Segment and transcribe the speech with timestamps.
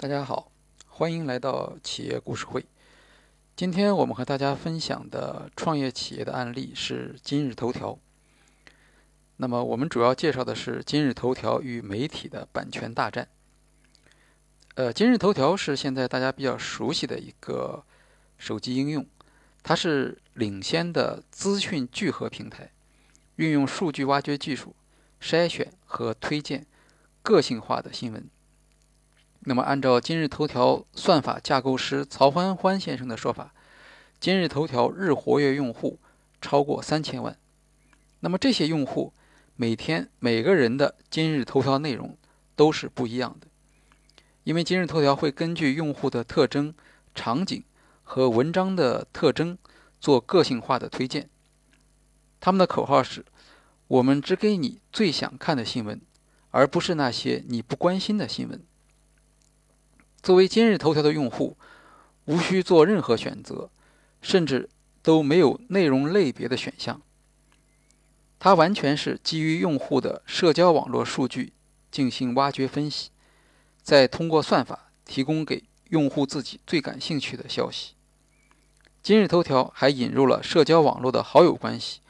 [0.00, 0.52] 大家好，
[0.86, 2.64] 欢迎来到企业故事会。
[3.56, 7.98] 今天我们和大家分享的创业企业的案例是今日头条。
[9.38, 13.28] 那么我们主要介绍的是今日头条与媒体的版权大战。
[14.76, 17.84] 呃，今日头条是现在大家比较熟悉的一个
[18.38, 19.04] 手机应用，
[19.64, 22.70] 它是领先的资讯聚合平台，
[23.38, 24.74] 运用数据挖掘技术
[25.22, 26.66] 筛选和推荐
[27.22, 28.28] 个性化的新闻。
[29.40, 33.54] 那么，按照今日头条算法架构师曹欢欢先生的说法，
[34.18, 36.00] 今日头条日活跃用户
[36.40, 37.38] 超过三千万。
[38.20, 39.12] 那么这些用户
[39.54, 42.18] 每天每个人的今日头条内容
[42.56, 43.46] 都是不一样的，
[44.42, 46.74] 因为今日头条会根据用户的特征、
[47.14, 47.62] 场景
[48.02, 49.56] 和文章的特征
[50.00, 51.30] 做个性化的推荐。
[52.40, 53.24] 他们的口号是
[53.88, 56.00] ：“我们只给你最想看的新闻，
[56.50, 58.62] 而不是那些你不关心的新闻。”
[60.22, 61.56] 作为今日头条的用户，
[62.24, 63.70] 无需做任何选择，
[64.20, 64.68] 甚至
[65.02, 67.00] 都没有内容类别的选项。
[68.38, 71.52] 它完全是基于用户的社交网络数据
[71.90, 73.10] 进行挖掘分析，
[73.82, 77.94] 再通过算法提供给用户自己最感兴趣的消息。
[79.02, 82.00] 今日头条还引入了社交网络的好友关系，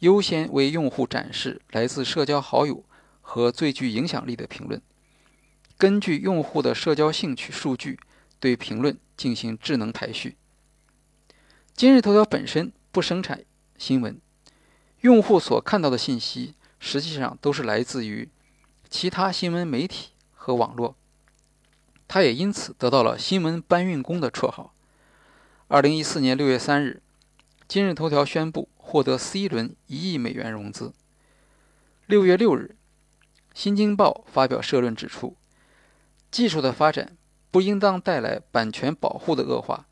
[0.00, 2.84] 优先为用户展示来自社交好友
[3.20, 4.80] 和最具影响力的评论。
[5.78, 7.98] 根据用户的社交兴趣数据，
[8.38, 10.36] 对评论进行智能排序。
[11.74, 13.42] 今日头条本身不生产
[13.78, 14.18] 新闻，
[15.00, 18.28] 用户所看到的信息实际上都是来自于
[18.88, 20.96] 其他新闻媒体和网络。
[22.08, 24.74] 它也因此得到了“新闻搬运工”的绰号。
[25.68, 27.02] 二零一四年六月三日，
[27.68, 30.92] 今日头条宣布获得 C 轮一亿美元融资。
[32.06, 32.74] 六月六日，
[33.54, 35.36] 《新京报》发表社论指出。
[36.28, 37.16] 技术的发展
[37.52, 39.86] 不应当带来版权保护的恶化。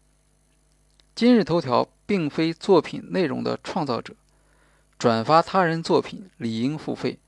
[1.14, 4.16] 今日头条并非作品内容的创造者，
[4.98, 7.20] 转发他人作品理应付费，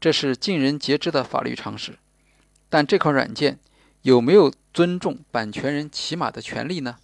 [0.00, 1.98] 这是尽人皆知的法律常识。
[2.70, 3.58] 但这款软件
[4.00, 6.96] 有没有尊重版权人起码的权利呢？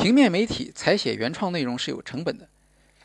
[0.00, 2.48] 平面媒体采写原创内容是有成本的，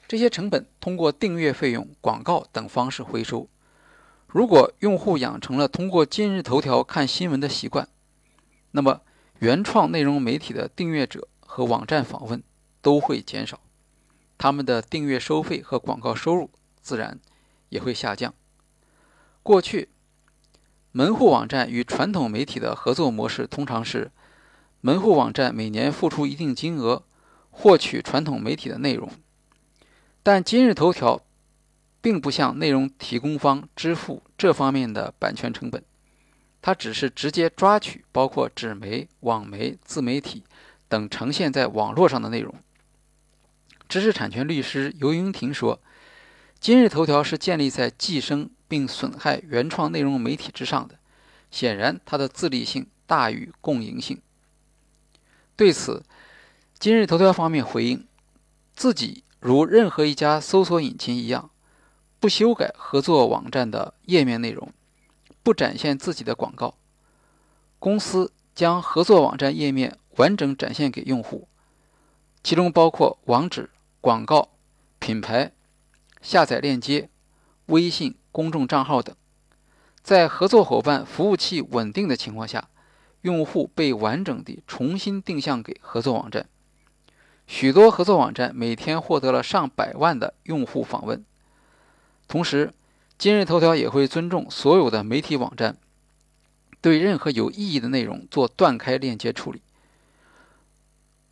[0.07, 3.49] 这些成本通过订阅费用、广告等方式回收。
[4.27, 7.89] 如果用户养成了通过今日头条看新闻的习惯，
[8.71, 9.01] 那么
[9.39, 12.41] 原创内容媒体的订阅者和网站访问
[12.81, 13.59] 都会减少，
[14.37, 17.19] 他们的订阅收费和广告收入自然
[17.67, 18.33] 也会下降。
[19.43, 19.89] 过去，
[20.93, 24.11] 门户网站与传统媒体的合作模式通常是，
[24.85, 27.01] 门户网站每年付出一定金额
[27.49, 29.09] 获取传统媒体的内容，
[30.21, 31.23] 但今日头条。
[32.01, 35.83] 并不向内容提供方支付这方面的版权成本，
[36.61, 40.43] 它只是直接抓取包括纸媒、网媒、自媒体
[40.87, 42.53] 等呈现在网络上的内容。
[43.89, 45.81] 知识产权律师尤云婷说
[46.61, 50.99] ：“今日头条是建立在寄生并损害原创内容媒体之上的，
[51.49, 54.21] 显然它的自立性大于共赢性。”
[55.55, 56.03] 对此，
[56.77, 58.07] 今日头条方面回应
[58.75, 61.49] ：“自己如任何一家搜索引擎一样。”
[62.17, 64.73] 不修改合作网站的页面内容，
[65.43, 66.75] 不展现自己的广告。
[67.77, 71.47] 公司将合作网站页面完整展现给用户，
[72.43, 73.69] 其中包括网址、
[74.01, 74.49] 广告、
[74.97, 75.51] 品牌、
[76.21, 77.09] 下载链接、
[77.67, 79.15] 微信公众账号等。
[80.01, 82.69] 在合作伙伴服务器稳定的情况下，
[83.25, 86.47] 用户被完整地重新定向给合作网站。
[87.47, 91.25] 许多合作网站每天获得了上百万的用户访问。
[92.27, 92.71] 同时，
[93.17, 95.77] 今日头条也会尊重所有的媒体网站，
[96.81, 99.63] 对任何有意义的内容做断开链接处理。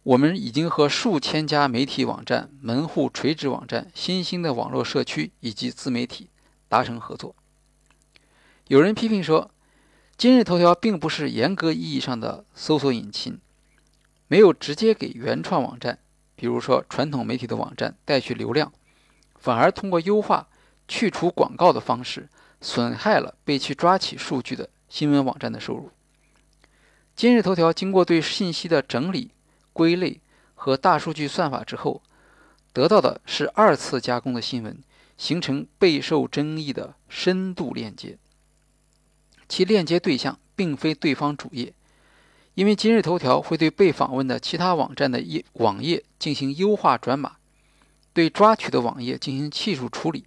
[0.02, 6.30] 我们已经和数千家媒体网站、门户垂直网站、新兴的网络社区以及自媒体
[6.68, 7.36] 达成合作。
[8.68, 9.51] 有人批评说，
[10.18, 13.39] 今日头条并不是严格意义上的搜索引擎，
[14.27, 16.00] 没有直接给原创网站，
[16.36, 18.71] 比如说传统媒体的网站带去流量，
[19.36, 20.48] 反而通过优化。
[20.86, 22.27] 去除广告的方式
[22.60, 25.89] 损害了被去抓取数据的新闻网站的收入。
[27.16, 29.31] 今日头条经过对信息的整理、
[29.71, 30.19] 归类
[30.54, 32.04] 和大数据算法之后，
[32.74, 34.77] 得到的是二次加工的新闻，
[35.18, 38.18] 形成备受争议的深度链接。
[39.48, 41.74] 其链接对象并非对方主页，
[42.54, 47.38] 因为今日头条会对被访问的其他网站的页网页进行优化转码。
[48.13, 50.25] 对抓取的网页进行技术处理，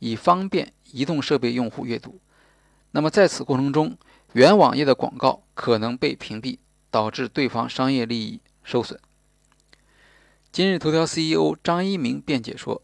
[0.00, 2.18] 以方便移动设备用户阅读。
[2.90, 3.96] 那么在此过程中，
[4.32, 6.58] 原网页的广告可能被屏蔽，
[6.90, 8.98] 导致对方商业利益受损。
[10.50, 12.82] 今日头条 CEO 张一鸣辩解说：“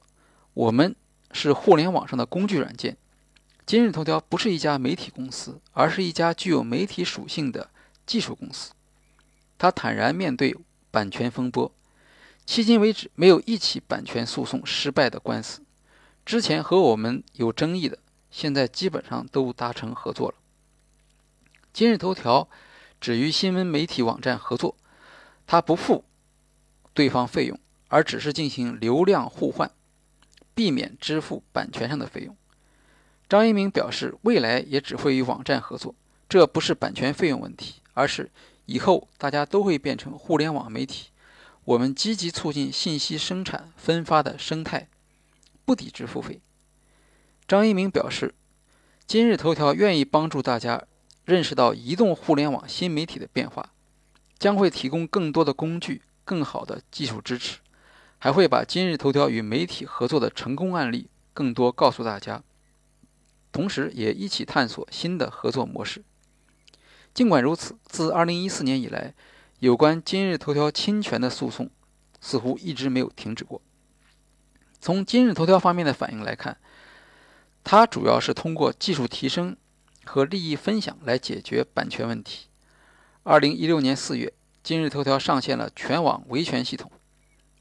[0.55, 0.95] 我们
[1.33, 2.97] 是互联网上的工具软件，
[3.67, 7.71] 今日头条不是一家媒体公司，而是一家具有媒体属性的
[8.05, 8.73] 技术公司。”
[9.57, 10.55] 他坦然面对
[10.91, 11.73] 版权风波，
[12.47, 15.63] 迄今为止没有一起版权诉讼失败的官司。
[16.27, 17.99] 之前和我们有争议的，
[18.31, 20.35] 现在基本上都达成合作了。
[21.73, 22.49] 今日头条
[23.01, 24.77] 只与新闻媒体网站合作，
[25.47, 26.05] 他不付
[26.93, 27.59] 对方费用，
[27.89, 29.71] 而只是进行流量互换，
[30.55, 32.37] 避免支付版权上的费用。
[33.35, 35.93] 张一鸣表示，未来也只会与网站合作，
[36.29, 38.31] 这不是版权费用问题，而是。
[38.67, 41.09] 以后大家都会变成互联网媒体，
[41.65, 44.87] 我们积极促进信息生产分发的生态，
[45.65, 46.41] 不抵制付费。
[47.49, 48.33] 张一鸣表示，
[49.05, 50.85] 今日头条愿意帮助大家
[51.25, 53.73] 认识到移动互联网新媒体的变化，
[54.39, 57.59] 将会提供更多的工具、更好的技术支持，
[58.19, 62.41] 还会把今日头条与媒体合作的成功案例更多告诉大家，
[63.55, 66.03] 同时也一起探索新的合作模式。
[67.15, 69.15] 尽管如此，自2014年以来，
[69.61, 71.71] 有关今日头条侵权的诉讼
[72.21, 73.63] 似乎一直没有停止过。
[74.81, 76.59] 从今日头条方面的反应来看，
[77.63, 79.57] 它主要是通过技术提升
[80.05, 82.49] 和利益分享来解决版权问题。
[83.23, 84.33] 2016年4月，
[84.65, 86.91] 今日头条上线了全网维权系统，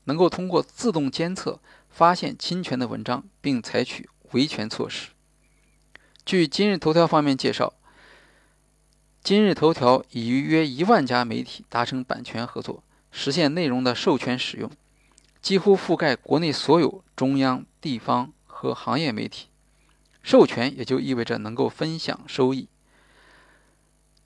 [0.06, 5.13] 能够通过自动监测发现侵权的文章，并采取维权措施。
[6.26, 7.74] 据今日头条方面介绍。
[9.22, 12.82] 今日头条已与约一万家媒体达成版权合作，
[13.12, 14.72] 实现内容的授权使用，
[15.42, 19.48] 几乎覆盖国内所有中央、地方和行业媒体。
[20.22, 22.70] 授权也就意味着能够分享收益，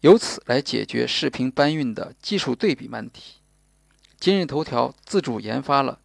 [0.02, 3.38] 由此来解决视频搬运的技术对比难题。
[4.20, 6.00] 今日头条自主研发了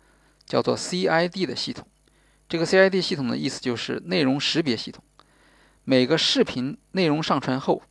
[0.46, 1.86] 叫做 CID 的系统，
[2.48, 5.04] 这个 CID 系统的意思就是内容识别系统。
[5.84, 7.82] 每个视频内容上传后，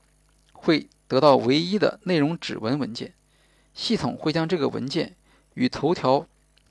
[0.54, 3.14] 会得到唯一的内容指纹文件，
[3.74, 5.18] 系统会将这个文件
[5.56, 6.26] 与头条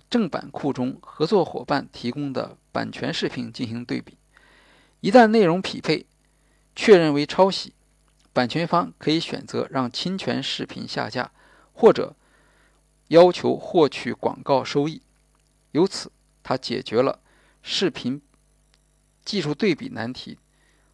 [0.09, 4.17] 正版库中合作伙伴提供的版权视频进行对比。
[5.01, 6.07] 一旦内容匹配，
[6.75, 7.75] 确认为抄袭，
[8.33, 11.31] 版权方可以选择让侵权视频下架，
[11.75, 12.17] 或者
[13.09, 15.03] 要求获取广告收益。
[15.73, 16.11] 由此，
[16.43, 17.21] 它解决了
[17.63, 18.23] 视频
[19.23, 20.39] 技术对比难题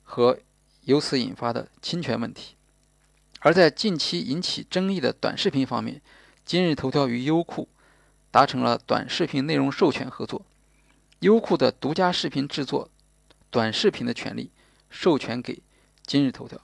[0.07, 0.39] 和
[0.85, 2.55] 由此引发的侵权问题。
[3.41, 6.01] 而在近期引起争议的短视频方面，
[6.47, 7.69] 今日头条与优酷
[8.31, 10.47] 达成了短视频内容授权合作，
[11.21, 12.89] 优酷的独家视频制作
[13.51, 14.51] 短视频的权利
[14.89, 15.63] 授权给
[16.07, 16.59] 今日头条。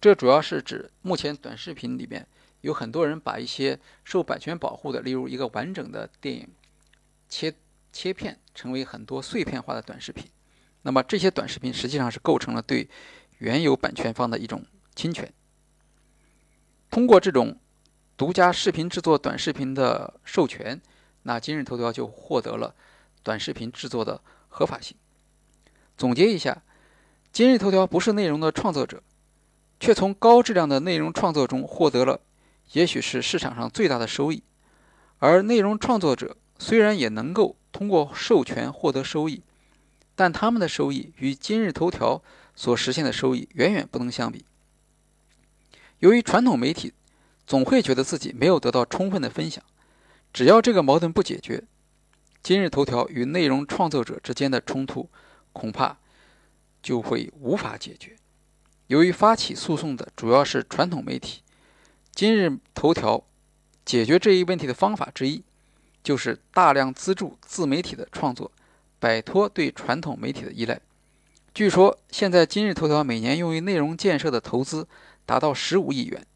[0.00, 2.26] 这主要是指目前短视频里面
[2.60, 6.48] 有很多人把一些受版权保护的，例如一个完整的电影
[7.28, 7.54] 切
[7.92, 10.26] 切片成为很多碎片化的短视频，
[10.82, 12.88] 那么这些短视频实际上是构成了对
[13.38, 14.64] 原有版权方的一种
[14.94, 15.32] 侵权。
[16.90, 17.58] 通过这种
[18.16, 20.80] 独家视频制作短视频的授权，
[21.22, 22.74] 那今日头条就获得了
[23.22, 24.96] 短视频制作的合法性。
[25.96, 26.62] 总结一下，
[27.32, 29.02] 今日头条不是内容的创作者，
[29.80, 32.20] 却从高质量的内容创作中获得了
[32.72, 34.42] 也许是市场上最大的收益。
[35.18, 39.42] 而内容创作者虽然也能够通过授权获得收益，
[40.22, 42.22] 但他们的收益与今日头条
[42.54, 44.44] 所实现的收益远远不能相比。
[45.98, 46.92] 由于传统媒体
[47.44, 49.64] 总会觉得自己没有得到充分的分享，
[50.32, 51.64] 只要这个矛盾不解决，
[52.40, 55.10] 今日头条与内容创作者之间的冲突
[55.52, 55.98] 恐怕
[56.80, 58.14] 就会无法解决。
[58.86, 61.42] 由于发起诉讼的主要是传统媒体，
[62.14, 63.24] 今日头条
[63.84, 65.42] 解决这一问题的方法之一
[66.00, 68.52] 就是大量资助自媒体的创作，
[69.02, 70.80] 摆脱对传统媒体的依赖。
[71.52, 74.86] 据说现在今日头条每年用于内容建设的投资。
[75.24, 76.26] 达到十五亿元，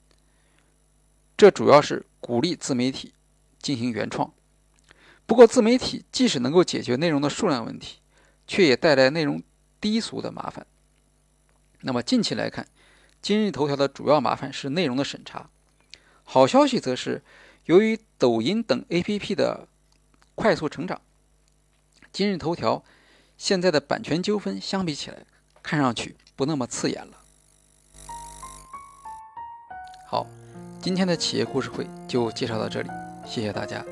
[1.36, 3.12] 这主要是鼓励自媒体
[3.58, 4.32] 进行原创。
[5.26, 7.98] 不过，自媒体即使能够解决内容的数量问题，
[8.46, 9.42] 却也带来内容
[9.80, 10.64] 低俗的麻烦。
[11.80, 12.68] 那么，近期来看，
[13.20, 15.50] 今日头条的主要麻烦是内容的审查。
[16.22, 17.24] 好消息则是，
[17.64, 19.66] 由于抖音等 APP 的
[20.36, 21.02] 快速成长，
[22.16, 22.82] 今日头条
[23.36, 25.18] 现在的版权纠纷相比起来，
[25.62, 27.18] 看上去不那么刺眼了。
[30.08, 30.26] 好，
[30.80, 32.88] 今天的企业故事会就介绍到这里，
[33.26, 33.84] 谢谢大家。